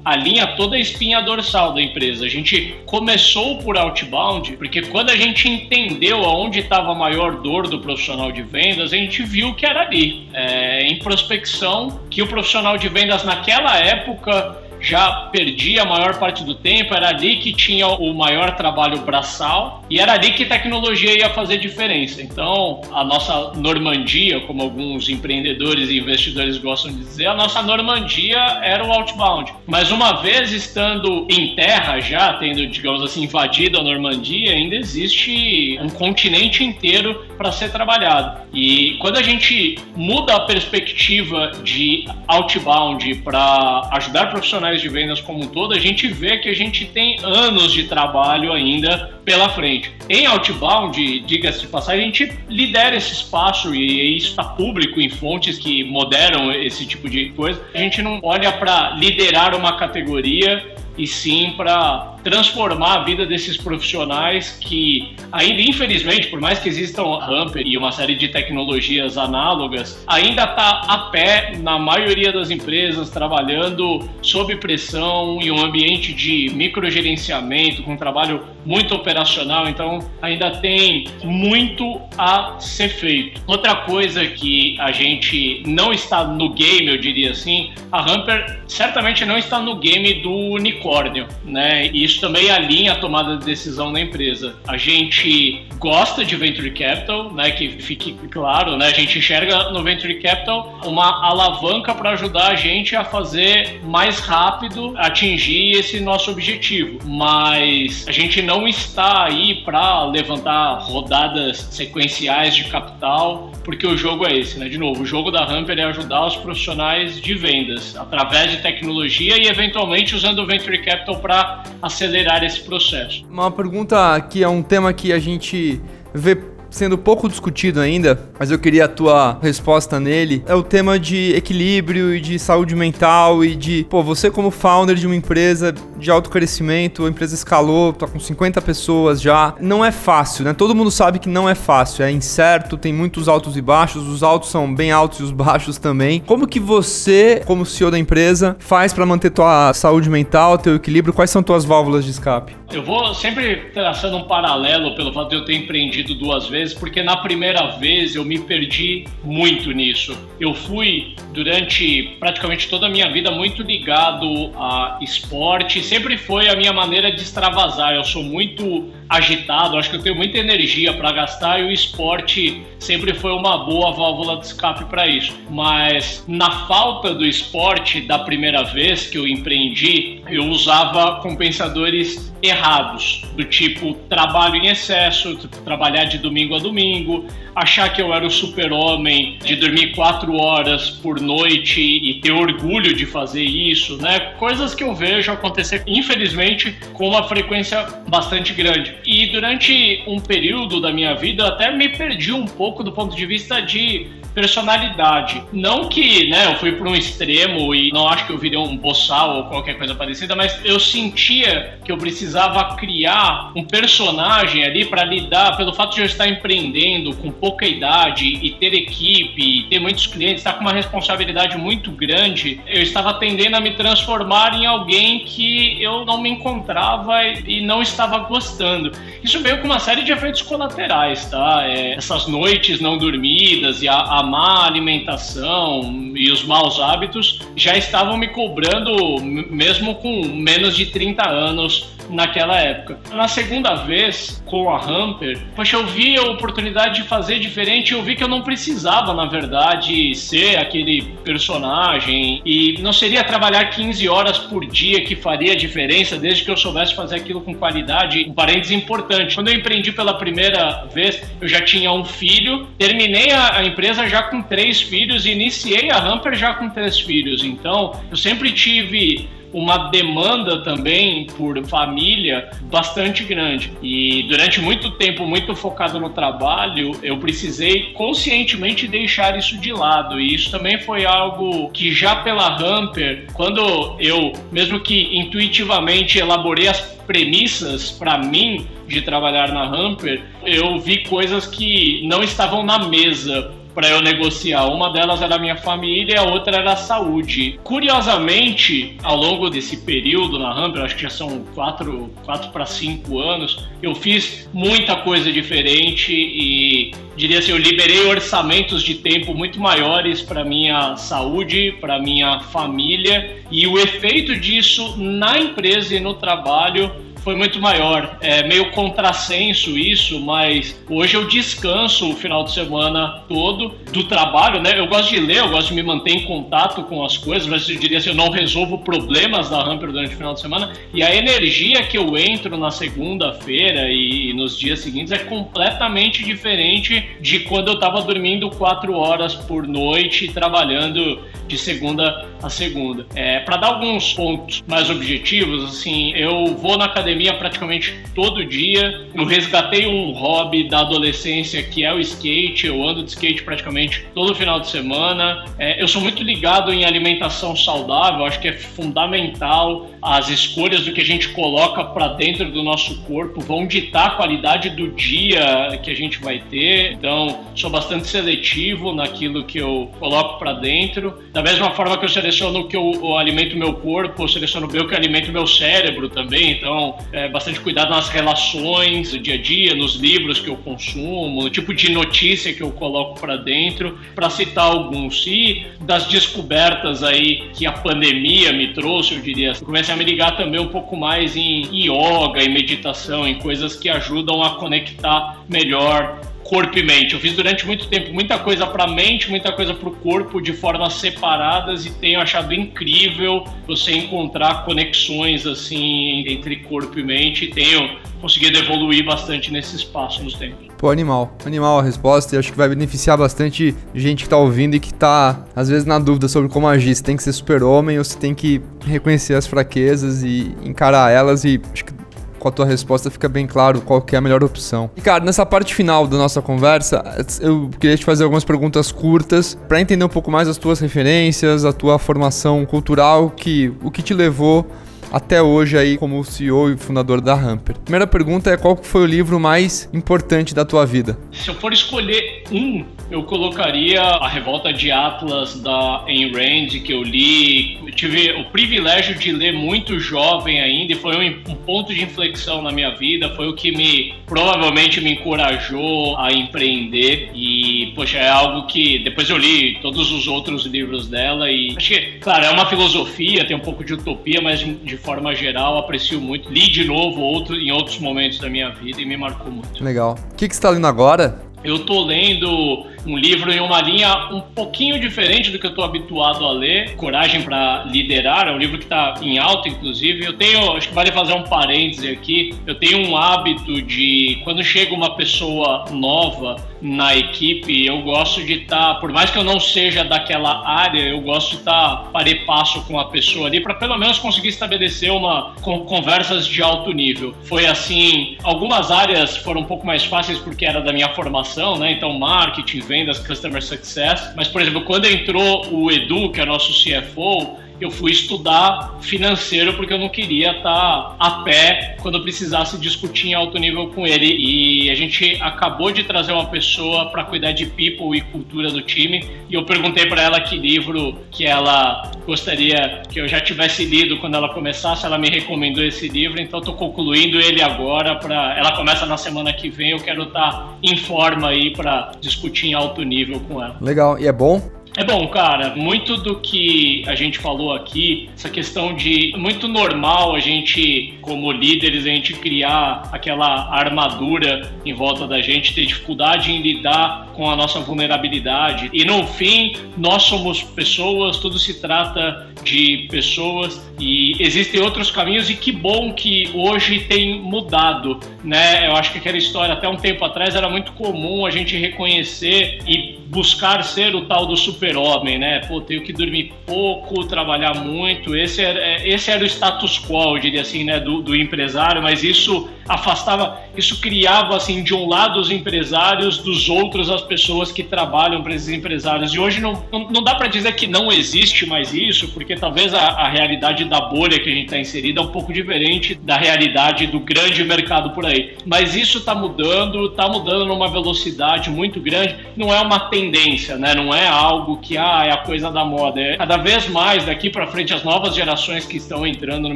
[0.06, 2.26] alinha toda a espinha dorsal da empresa.
[2.26, 7.68] A gente começou por outbound, porque quando a gente entendeu aonde estava a maior dor
[7.68, 12.28] do profissional de vendas, a gente viu que era ali, é, em prospecção, que o
[12.28, 17.54] profissional de vendas naquela época já perdia a maior parte do tempo, era ali que
[17.54, 22.22] tinha o maior trabalho braçal e era ali que tecnologia ia fazer diferença.
[22.22, 28.38] Então, a nossa Normandia, como alguns empreendedores e investidores gostam de dizer, a nossa Normandia
[28.62, 29.54] era o outbound.
[29.65, 35.78] Mas uma vez estando em terra já, tendo, digamos assim, invadido a Normandia, ainda existe
[35.82, 38.42] um continente inteiro para ser trabalhado.
[38.54, 45.44] E quando a gente muda a perspectiva de outbound para ajudar profissionais de vendas como
[45.44, 49.92] um todo, a gente vê que a gente tem anos de trabalho ainda pela frente.
[50.10, 55.08] Em outbound, diga-se de passagem, a gente lidera esse espaço e isso está público em
[55.08, 57.62] fontes que moderam esse tipo de coisa.
[57.76, 63.56] A gente não olha para liderar uma categoria e sim para transformar a vida desses
[63.56, 70.04] profissionais que ainda infelizmente, por mais que existam Hamper e uma série de tecnologias análogas,
[70.06, 76.52] ainda está a pé na maioria das empresas trabalhando sob pressão em um ambiente de
[76.54, 83.42] microgerenciamento, com trabalho muito operacional, então ainda tem muito a ser feito.
[83.46, 89.26] Outra coisa que a gente não está no game, eu diria assim, a Hamper certamente
[89.26, 91.88] não está no game do unicórnio, né?
[91.88, 94.56] E isso também alinha a tomada de decisão na empresa.
[94.68, 97.52] A gente gosta de venture capital, né?
[97.52, 98.88] Que fique claro, né?
[98.88, 104.20] A gente enxerga no venture capital uma alavanca para ajudar a gente a fazer mais
[104.20, 107.00] rápido atingir esse nosso objetivo.
[107.06, 114.26] Mas a gente não está aí para levantar rodadas sequenciais de capital, porque o jogo
[114.26, 114.69] é esse, né?
[114.69, 119.38] De novo, o jogo da Hamper é ajudar os profissionais de vendas através de tecnologia
[119.38, 123.26] e eventualmente usando o venture capital para acelerar esse processo.
[123.30, 125.82] Uma pergunta que é um tema que a gente
[126.13, 126.36] vê
[126.70, 131.34] sendo pouco discutido ainda, mas eu queria a tua resposta nele, é o tema de
[131.36, 136.10] equilíbrio e de saúde mental e de, pô, você como founder de uma empresa de
[136.10, 140.54] alto crescimento, a empresa escalou, tá com 50 pessoas já, não é fácil, né?
[140.54, 144.24] Todo mundo sabe que não é fácil, é incerto, tem muitos altos e baixos, os
[144.24, 146.20] altos são bem altos e os baixos também.
[146.26, 151.14] Como que você, como CEO da empresa, faz para manter tua saúde mental, teu equilíbrio?
[151.14, 152.56] Quais são tuas válvulas de escape?
[152.72, 157.02] Eu vou sempre traçando um paralelo pelo fato de eu ter empreendido duas vezes, porque
[157.02, 160.17] na primeira vez eu me perdi muito nisso.
[160.39, 166.56] Eu fui durante praticamente toda a minha vida muito ligado a esporte, sempre foi a
[166.56, 167.93] minha maneira de extravasar.
[167.93, 172.62] Eu sou muito agitado, acho que eu tenho muita energia para gastar e o esporte
[172.78, 175.36] sempre foi uma boa válvula de escape para isso.
[175.50, 183.26] Mas na falta do esporte da primeira vez que eu empreendi, eu usava compensadores errados,
[183.36, 188.30] do tipo trabalho em excesso, trabalhar de domingo a domingo, achar que eu era o
[188.30, 194.34] super-homem de dormir quatro horas por noite e ter orgulho de fazer isso, né?
[194.38, 198.95] Coisas que eu vejo acontecer, infelizmente, com uma frequência bastante grande.
[199.06, 203.16] E durante um período da minha vida, eu até me perdi um pouco do ponto
[203.16, 205.44] de vista de personalidade.
[205.52, 208.78] Não que, né, eu fui para um extremo e não acho que eu virei um
[208.78, 214.86] boçal ou qualquer coisa parecida, mas eu sentia que eu precisava criar um personagem ali
[214.86, 219.63] para lidar, pelo fato de eu estar empreendendo com pouca idade e ter equipe, e
[219.63, 224.54] ter muitos clientes, estar com uma responsabilidade muito grande, eu estava tendendo a me transformar
[224.54, 228.92] em alguém que eu não me encontrava e não estava gostando.
[229.24, 231.63] Isso veio com uma série de efeitos colaterais, tá?
[231.65, 237.78] É, essas noites não dormidas e a, a má alimentação e os maus hábitos já
[237.78, 243.00] estavam me cobrando, mesmo com menos de 30 anos naquela época.
[243.13, 248.02] Na segunda vez, com a Hamper, poxa, eu vi a oportunidade de fazer diferente, eu
[248.02, 254.08] vi que eu não precisava, na verdade, ser aquele personagem e não seria trabalhar 15
[254.10, 258.26] horas por dia que faria diferença, desde que eu soubesse fazer aquilo com qualidade.
[258.28, 263.32] Um parênteses importante, quando eu empreendi pela primeira vez, eu já tinha um filho, terminei
[263.32, 267.43] a, a empresa já com três filhos e iniciei a Hamper já com três filhos,
[267.43, 273.72] então eu sempre tive uma demanda também por família bastante grande.
[273.82, 280.20] E durante muito tempo, muito focado no trabalho, eu precisei conscientemente deixar isso de lado.
[280.20, 286.68] E isso também foi algo que já pela Hamper, quando eu, mesmo que intuitivamente elaborei
[286.68, 292.88] as premissas para mim de trabalhar na Hamper, eu vi coisas que não estavam na
[292.88, 294.65] mesa para eu negociar.
[294.65, 297.58] Uma delas era a minha família e a outra era a saúde.
[297.63, 303.20] Curiosamente, ao longo desse período na Hamper, acho que já são quatro, quatro para cinco
[303.20, 309.62] anos, eu fiz muita coisa diferente e diria assim, eu liberei orçamentos de tempo muito
[309.62, 316.15] maiores para minha saúde, para minha família e o efeito disso na empresa e no
[316.15, 316.92] trabalho
[317.24, 318.18] foi muito maior.
[318.22, 324.62] É meio contrassenso isso, mas hoje eu descanso o final de semana todo do trabalho,
[324.62, 324.80] né?
[324.80, 327.68] Eu gosto de ler, eu gosto de me manter em contato com as coisas, mas
[327.70, 330.74] eu diria assim, eu não resolvo problemas da Hamper durante o final de semana.
[330.94, 337.10] E a energia que eu entro na segunda-feira e nos dias seguintes é completamente diferente
[337.22, 343.06] de quando eu estava dormindo quatro horas por noite trabalhando de segunda a segunda.
[343.16, 349.08] É, Para dar alguns pontos mais objetivos, assim, eu vou na academia praticamente todo dia.
[349.13, 352.67] Eu resgatei um hobby da adolescência que é o skate.
[352.67, 355.46] Eu ando de skate praticamente todo final de semana.
[355.58, 358.25] É, eu sou muito ligado em alimentação saudável.
[358.25, 363.02] Acho que é fundamental as escolhas do que a gente coloca para dentro do nosso
[363.04, 366.94] corpo vão ditar a qualidade do dia que a gente vai ter.
[366.94, 371.21] Então, sou bastante seletivo naquilo que eu coloco para dentro.
[371.31, 374.67] Da mesma forma que eu seleciono o que eu, eu alimento meu corpo, eu seleciono
[374.67, 376.52] bem o que alimento meu cérebro também.
[376.52, 381.43] Então, é bastante cuidado nas relações do dia a dia, nos livros que eu consumo,
[381.43, 385.25] no tipo de notícia que eu coloco para dentro, para citar alguns.
[385.27, 390.37] E das descobertas aí que a pandemia me trouxe, eu diria, comecei a me ligar
[390.37, 396.19] também um pouco mais em yoga e meditação, em coisas que ajudam a conectar melhor
[396.50, 397.13] corpo e mente.
[397.13, 400.41] Eu fiz durante muito tempo muita coisa para a mente, muita coisa para o corpo
[400.41, 407.45] de formas separadas e tenho achado incrível você encontrar conexões assim entre corpo e mente.
[407.45, 410.67] E tenho conseguido evoluir bastante nesse espaço nos tempos.
[410.77, 411.37] Pô, animal.
[411.45, 414.93] Animal a resposta e acho que vai beneficiar bastante gente que tá ouvindo e que
[414.93, 416.95] tá, às vezes, na dúvida sobre como agir.
[416.95, 421.45] Se tem que ser super-homem ou se tem que reconhecer as fraquezas e encarar elas
[421.45, 421.93] e acho que
[422.40, 424.90] com a tua resposta fica bem claro qual que é a melhor opção.
[424.96, 427.04] E cara, nessa parte final da nossa conversa,
[427.42, 431.65] eu queria te fazer algumas perguntas curtas para entender um pouco mais as tuas referências,
[431.65, 434.65] a tua formação cultural, que o que te levou
[435.12, 437.77] até hoje aí como CEO e fundador da Hamper.
[437.79, 441.17] Primeira pergunta é qual foi o livro mais importante da tua vida?
[441.31, 446.94] Se eu for escolher um, eu colocaria A Revolta de Atlas da Ayn Rand, que
[446.94, 447.79] eu li.
[448.00, 452.62] Tive o privilégio de ler muito jovem ainda e foi um, um ponto de inflexão
[452.62, 458.29] na minha vida, foi o que me provavelmente me encorajou a empreender e, poxa, é
[458.29, 462.50] algo que depois eu li todos os outros livros dela e acho que, claro, é
[462.52, 466.50] uma filosofia, tem um pouco de utopia, mas de forma geral, aprecio muito.
[466.50, 469.83] Li de novo outro, em outros momentos da minha vida e me marcou muito.
[469.83, 470.17] Legal.
[470.31, 471.50] O que, que você está lendo agora?
[471.65, 475.81] Eu tô lendo um livro em uma linha um pouquinho diferente do que eu tô
[475.81, 480.25] habituado a ler, Coragem para Liderar, é um livro que está em alta, inclusive.
[480.25, 484.63] Eu tenho, acho que vale fazer um parêntese aqui, eu tenho um hábito de, quando
[484.63, 489.43] chega uma pessoa nova na equipe, eu gosto de estar, tá, por mais que eu
[489.43, 493.60] não seja daquela área, eu gosto de estar tá pare passo com a pessoa ali,
[493.60, 497.33] para pelo menos conseguir estabelecer uma conversas de alto nível.
[497.43, 501.91] Foi assim, algumas áreas foram um pouco mais fáceis porque era da minha formação né?
[501.91, 504.33] Então, marketing, vendas, customer success.
[504.35, 509.73] Mas, por exemplo, quando entrou o Edu, que é nosso CFO, eu fui estudar financeiro
[509.73, 514.25] porque eu não queria estar a pé quando precisasse discutir em alto nível com ele.
[514.25, 518.82] E a gente acabou de trazer uma pessoa para cuidar de people e cultura do
[518.82, 519.23] time.
[519.50, 524.17] E eu perguntei para ela que livro que ela gostaria que eu já tivesse lido
[524.19, 525.06] quando ela começasse.
[525.06, 528.15] Ela me recomendou esse livro, então estou concluindo ele agora.
[528.15, 529.92] Para ela começa na semana que vem.
[529.92, 533.77] Eu quero estar em forma aí para discutir em alto nível com ela.
[533.82, 534.19] Legal.
[534.19, 534.79] E é bom?
[534.98, 540.35] É bom, cara, muito do que a gente falou aqui, essa questão de muito normal
[540.35, 546.52] a gente, como líderes, a gente criar aquela armadura em volta da gente, ter dificuldade
[546.52, 548.90] em lidar com a nossa vulnerabilidade.
[548.92, 555.50] E no fim, nós somos pessoas, tudo se trata de pessoas e existem outros caminhos
[555.50, 558.87] e que bom que hoje tem mudado, né?
[558.87, 562.79] Eu acho que aquela história até um tempo atrás era muito comum a gente reconhecer
[562.85, 565.60] e buscar ser o tal do super-homem, né?
[565.67, 568.36] Pô, tenho que dormir pouco, trabalhar muito.
[568.36, 572.02] Esse era, é, esse era o status quo, eu diria assim, né, do, do empresário,
[572.02, 577.71] mas isso afastava, isso criava, assim, de um lado os empresários, dos outros as pessoas
[577.71, 579.34] que trabalham para esses empresários.
[579.34, 583.00] E hoje não, não, dá para dizer que não existe mais isso, porque talvez a,
[583.00, 587.06] a realidade da bolha que a gente está inserida é um pouco diferente da realidade
[587.06, 588.56] do grande mercado por aí.
[588.65, 592.36] Mas isso está mudando, está mudando numa velocidade muito grande.
[592.58, 593.94] Não é uma tendência, né?
[593.94, 596.20] Não é algo que ah, é a coisa da moda.
[596.20, 599.76] É cada vez mais daqui para frente as novas gerações que estão entrando no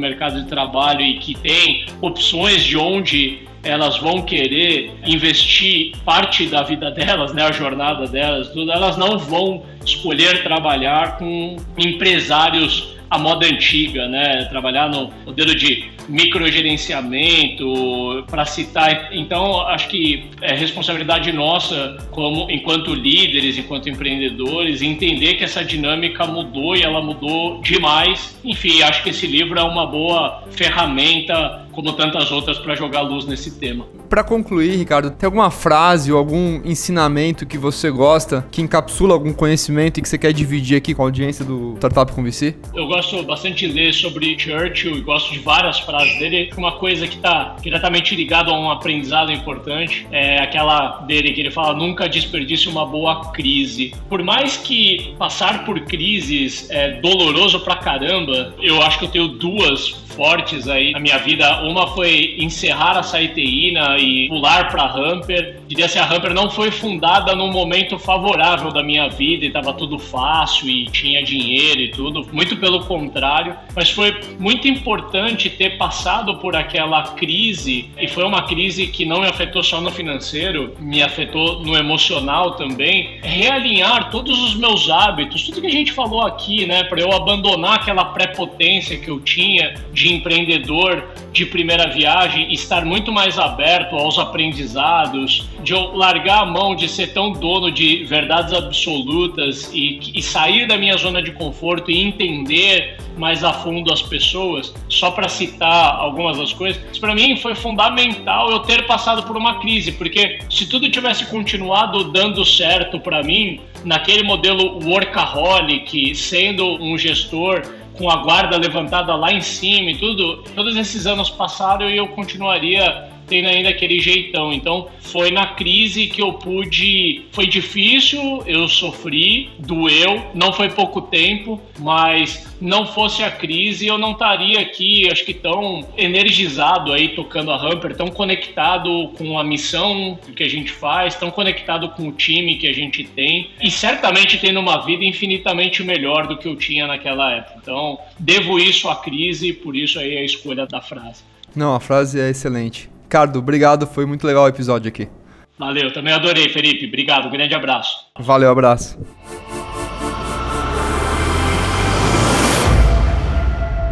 [0.00, 6.62] mercado de trabalho e que têm opções de onde elas vão querer investir parte da
[6.62, 13.18] vida delas, né, a jornada delas, tudo, elas não vão escolher trabalhar com empresários à
[13.18, 14.44] moda antiga, né?
[14.46, 19.10] Trabalhar no modelo de microgerenciamento, para citar.
[19.12, 26.26] Então, acho que é responsabilidade nossa, como enquanto líderes, enquanto empreendedores, entender que essa dinâmica
[26.26, 28.38] mudou e ela mudou demais.
[28.44, 33.26] Enfim, acho que esse livro é uma boa ferramenta como tantas outras, para jogar luz
[33.26, 33.84] nesse tema.
[34.08, 39.32] Para concluir, Ricardo, tem alguma frase ou algum ensinamento que você gosta, que encapsula algum
[39.32, 42.54] conhecimento e que você quer dividir aqui com a audiência do Startup com VC?
[42.74, 46.50] Eu gosto bastante de ler sobre Churchill e gosto de várias frases dele.
[46.56, 51.50] Uma coisa que está diretamente ligada a um aprendizado importante é aquela dele que ele
[51.50, 53.94] fala: nunca desperdice uma boa crise.
[54.08, 59.28] Por mais que passar por crises é doloroso pra caramba, eu acho que eu tenho
[59.28, 61.62] duas fortes aí na minha vida.
[61.62, 65.60] Uma foi encerrar a Saiteína e pular para Hamper.
[65.66, 69.72] Diria assim, a Hamper não foi fundada num momento favorável da minha vida e estava
[69.72, 72.26] tudo fácil e tinha dinheiro e tudo.
[72.32, 78.42] Muito pelo contrário, mas foi muito importante ter passado por aquela crise e foi uma
[78.42, 83.18] crise que não me afetou só no financeiro, me afetou no emocional também.
[83.22, 87.74] Realinhar todos os meus hábitos, tudo que a gente falou aqui, né, para eu abandonar
[87.80, 93.96] aquela prepotência que eu tinha de de empreendedor de primeira viagem estar muito mais aberto
[93.96, 99.98] aos aprendizados, de eu largar a mão de ser tão dono de verdades absolutas e,
[100.14, 105.10] e sair da minha zona de conforto e entender mais a fundo as pessoas, só
[105.10, 109.92] para citar algumas das coisas, para mim foi fundamental eu ter passado por uma crise,
[109.92, 117.62] porque se tudo tivesse continuado dando certo para mim, naquele modelo workaholic, sendo um gestor
[117.96, 122.08] com a guarda levantada lá em cima e tudo, todos esses anos passaram e eu
[122.08, 124.52] continuaria tendo ainda aquele jeitão.
[124.52, 127.26] Então, foi na crise que eu pude.
[127.32, 133.98] Foi difícil, eu sofri, doeu, não foi pouco tempo, mas não fosse a crise, eu
[133.98, 139.44] não estaria aqui, acho que tão energizado aí tocando a Hamper, tão conectado com a
[139.44, 143.70] missão que a gente faz, tão conectado com o time que a gente tem e
[143.70, 147.58] certamente tendo uma vida infinitamente melhor do que eu tinha naquela época.
[147.62, 151.22] Então, devo isso à crise, por isso aí a escolha da frase.
[151.54, 152.93] Não, a frase é excelente.
[153.14, 155.08] Ricardo, obrigado, foi muito legal o episódio aqui.
[155.56, 156.88] Valeu, também adorei, Felipe.
[156.88, 158.06] Obrigado, um grande abraço.
[158.18, 158.98] Valeu, abraço.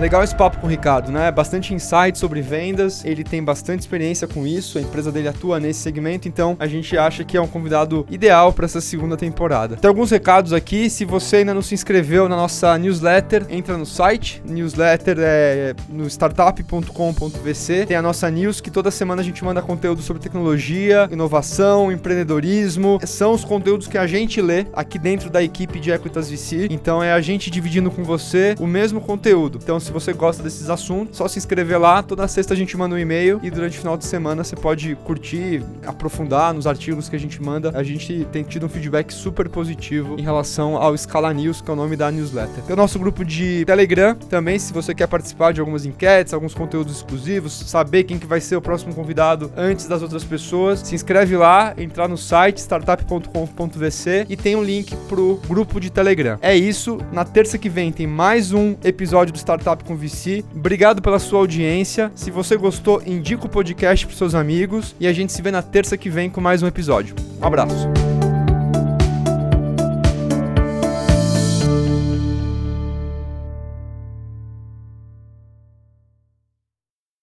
[0.03, 1.31] Legal esse papo com o Ricardo, né?
[1.31, 5.79] Bastante insight sobre vendas, ele tem bastante experiência com isso, a empresa dele atua nesse
[5.79, 9.77] segmento, então a gente acha que é um convidado ideal para essa segunda temporada.
[9.77, 13.87] Tem alguns recados aqui, se você ainda não se inscreveu na nossa newsletter, entra no
[13.87, 19.63] site, newsletter é no startup.com.vc, tem a nossa news que toda semana a gente manda
[19.63, 25.41] conteúdo sobre tecnologia, inovação, empreendedorismo, são os conteúdos que a gente lê aqui dentro da
[25.41, 29.61] equipe de Equitas VC, então é a gente dividindo com você o mesmo conteúdo.
[29.63, 32.03] Então se se você gosta desses assuntos, só se inscrever lá.
[32.03, 34.97] Toda sexta a gente manda um e-mail e durante o final de semana você pode
[35.05, 37.71] curtir, aprofundar nos artigos que a gente manda.
[37.75, 41.73] A gente tem tido um feedback super positivo em relação ao Scala News, que é
[41.75, 42.65] o nome da newsletter.
[42.65, 46.55] Tem o nosso grupo de Telegram também, se você quer participar de algumas enquetes, alguns
[46.55, 50.95] conteúdos exclusivos, saber quem que vai ser o próximo convidado antes das outras pessoas, se
[50.95, 56.39] inscreve lá, entrar no site startup.com.vc e tem um link pro grupo de Telegram.
[56.41, 60.45] É isso, na terça que vem tem mais um episódio do Startup com VC.
[60.55, 62.11] Obrigado pela sua audiência.
[62.15, 65.63] Se você gostou, indica o podcast para seus amigos e a gente se vê na
[65.63, 67.15] terça que vem com mais um episódio.
[67.41, 68.12] Um abraço.